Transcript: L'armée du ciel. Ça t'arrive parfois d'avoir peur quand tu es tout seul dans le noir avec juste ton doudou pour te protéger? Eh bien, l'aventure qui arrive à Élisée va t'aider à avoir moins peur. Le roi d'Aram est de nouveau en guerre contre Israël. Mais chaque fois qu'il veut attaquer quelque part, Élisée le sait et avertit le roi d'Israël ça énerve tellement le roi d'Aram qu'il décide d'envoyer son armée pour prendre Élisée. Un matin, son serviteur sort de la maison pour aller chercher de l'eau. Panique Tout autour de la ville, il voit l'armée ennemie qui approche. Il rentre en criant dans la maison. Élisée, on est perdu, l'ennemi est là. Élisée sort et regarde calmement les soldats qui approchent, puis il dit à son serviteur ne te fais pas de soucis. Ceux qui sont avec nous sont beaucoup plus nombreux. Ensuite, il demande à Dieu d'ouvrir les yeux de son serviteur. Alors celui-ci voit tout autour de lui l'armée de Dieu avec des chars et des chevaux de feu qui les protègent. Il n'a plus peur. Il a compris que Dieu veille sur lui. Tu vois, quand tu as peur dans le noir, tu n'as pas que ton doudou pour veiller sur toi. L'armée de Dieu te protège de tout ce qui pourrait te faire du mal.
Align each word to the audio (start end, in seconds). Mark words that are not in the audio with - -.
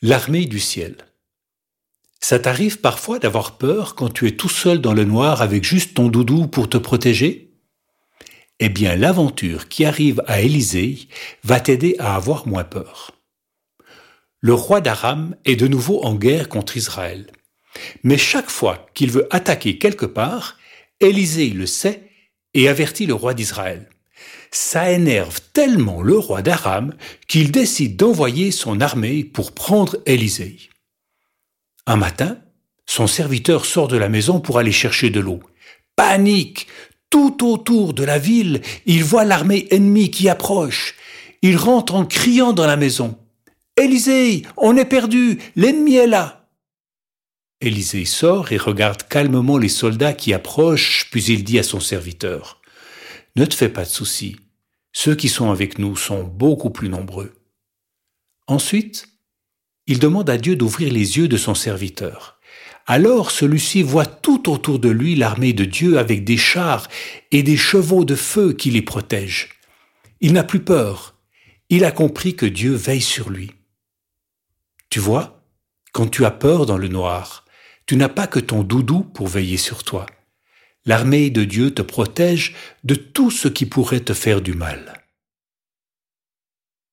L'armée 0.00 0.46
du 0.46 0.60
ciel. 0.60 0.94
Ça 2.20 2.38
t'arrive 2.38 2.78
parfois 2.78 3.18
d'avoir 3.18 3.58
peur 3.58 3.96
quand 3.96 4.08
tu 4.08 4.28
es 4.28 4.36
tout 4.36 4.48
seul 4.48 4.80
dans 4.80 4.94
le 4.94 5.02
noir 5.04 5.42
avec 5.42 5.64
juste 5.64 5.94
ton 5.94 6.06
doudou 6.06 6.46
pour 6.46 6.68
te 6.68 6.78
protéger? 6.78 7.50
Eh 8.60 8.68
bien, 8.68 8.94
l'aventure 8.94 9.66
qui 9.66 9.84
arrive 9.84 10.22
à 10.28 10.40
Élisée 10.40 11.08
va 11.42 11.58
t'aider 11.58 11.96
à 11.98 12.14
avoir 12.14 12.46
moins 12.46 12.62
peur. 12.62 13.10
Le 14.38 14.54
roi 14.54 14.80
d'Aram 14.80 15.34
est 15.44 15.56
de 15.56 15.66
nouveau 15.66 16.04
en 16.04 16.14
guerre 16.14 16.48
contre 16.48 16.76
Israël. 16.76 17.32
Mais 18.04 18.18
chaque 18.18 18.50
fois 18.50 18.86
qu'il 18.94 19.10
veut 19.10 19.26
attaquer 19.34 19.78
quelque 19.78 20.06
part, 20.06 20.58
Élisée 21.00 21.50
le 21.50 21.66
sait 21.66 22.08
et 22.54 22.68
avertit 22.68 23.06
le 23.06 23.14
roi 23.14 23.34
d'Israël 23.34 23.90
ça 24.50 24.90
énerve 24.90 25.40
tellement 25.52 26.02
le 26.02 26.18
roi 26.18 26.42
d'Aram 26.42 26.94
qu'il 27.26 27.50
décide 27.50 27.96
d'envoyer 27.96 28.50
son 28.50 28.80
armée 28.80 29.24
pour 29.24 29.52
prendre 29.52 29.98
Élisée. 30.06 30.58
Un 31.86 31.96
matin, 31.96 32.38
son 32.86 33.06
serviteur 33.06 33.64
sort 33.64 33.88
de 33.88 33.96
la 33.96 34.08
maison 34.08 34.40
pour 34.40 34.58
aller 34.58 34.72
chercher 34.72 35.10
de 35.10 35.20
l'eau. 35.20 35.40
Panique 35.96 36.66
Tout 37.10 37.46
autour 37.46 37.94
de 37.94 38.04
la 38.04 38.18
ville, 38.18 38.62
il 38.86 39.04
voit 39.04 39.24
l'armée 39.24 39.66
ennemie 39.70 40.10
qui 40.10 40.28
approche. 40.28 40.94
Il 41.42 41.56
rentre 41.56 41.94
en 41.94 42.04
criant 42.04 42.52
dans 42.52 42.66
la 42.66 42.76
maison. 42.76 43.18
Élisée, 43.76 44.42
on 44.56 44.76
est 44.76 44.84
perdu, 44.84 45.38
l'ennemi 45.56 45.94
est 45.94 46.06
là. 46.06 46.48
Élisée 47.60 48.04
sort 48.04 48.52
et 48.52 48.56
regarde 48.56 49.02
calmement 49.08 49.58
les 49.58 49.68
soldats 49.68 50.12
qui 50.12 50.32
approchent, 50.32 51.08
puis 51.10 51.24
il 51.24 51.44
dit 51.44 51.58
à 51.58 51.62
son 51.62 51.80
serviteur 51.80 52.60
ne 53.38 53.46
te 53.46 53.54
fais 53.54 53.68
pas 53.68 53.84
de 53.84 53.88
soucis. 53.88 54.36
Ceux 54.92 55.14
qui 55.14 55.28
sont 55.28 55.50
avec 55.50 55.78
nous 55.78 55.96
sont 55.96 56.24
beaucoup 56.24 56.70
plus 56.70 56.88
nombreux. 56.88 57.32
Ensuite, 58.46 59.06
il 59.86 59.98
demande 59.98 60.28
à 60.28 60.38
Dieu 60.38 60.56
d'ouvrir 60.56 60.92
les 60.92 61.18
yeux 61.18 61.28
de 61.28 61.36
son 61.36 61.54
serviteur. 61.54 62.38
Alors 62.86 63.30
celui-ci 63.30 63.82
voit 63.82 64.06
tout 64.06 64.50
autour 64.50 64.78
de 64.78 64.88
lui 64.88 65.14
l'armée 65.14 65.52
de 65.52 65.64
Dieu 65.64 65.98
avec 65.98 66.24
des 66.24 66.38
chars 66.38 66.88
et 67.30 67.42
des 67.42 67.56
chevaux 67.56 68.04
de 68.04 68.14
feu 68.14 68.54
qui 68.54 68.70
les 68.70 68.82
protègent. 68.82 69.50
Il 70.20 70.32
n'a 70.32 70.44
plus 70.44 70.64
peur. 70.64 71.14
Il 71.68 71.84
a 71.84 71.92
compris 71.92 72.34
que 72.34 72.46
Dieu 72.46 72.72
veille 72.72 73.02
sur 73.02 73.28
lui. 73.28 73.52
Tu 74.88 75.00
vois, 75.00 75.44
quand 75.92 76.08
tu 76.08 76.24
as 76.24 76.30
peur 76.30 76.64
dans 76.64 76.78
le 76.78 76.88
noir, 76.88 77.44
tu 77.86 77.96
n'as 77.96 78.08
pas 78.08 78.26
que 78.26 78.40
ton 78.40 78.62
doudou 78.62 79.02
pour 79.02 79.28
veiller 79.28 79.58
sur 79.58 79.84
toi. 79.84 80.06
L'armée 80.88 81.28
de 81.28 81.44
Dieu 81.44 81.70
te 81.74 81.82
protège 81.82 82.54
de 82.82 82.94
tout 82.94 83.30
ce 83.30 83.46
qui 83.46 83.66
pourrait 83.66 84.00
te 84.00 84.14
faire 84.14 84.40
du 84.40 84.54
mal. 84.54 84.97